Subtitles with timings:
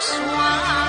[0.00, 0.79] 双。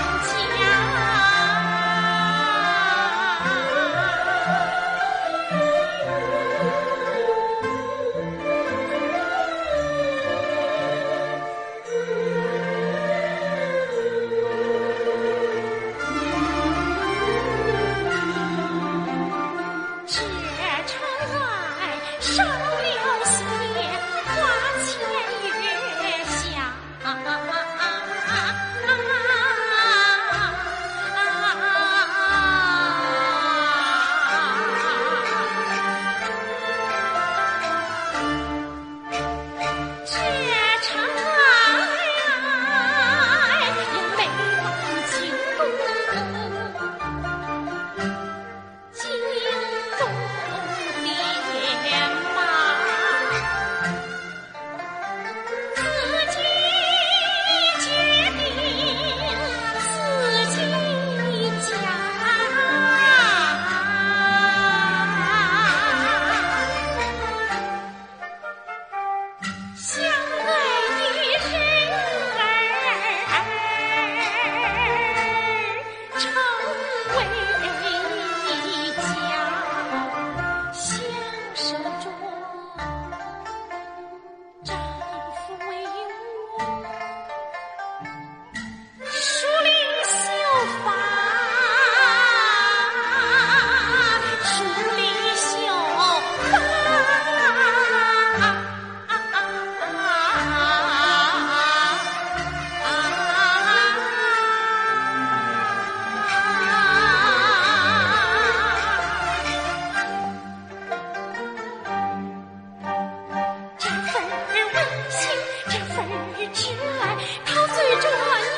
[116.53, 118.05] 侄儿陶醉着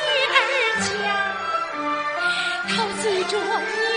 [0.02, 0.36] 女儿
[0.80, 0.92] 家
[2.68, 3.93] 陶醉着你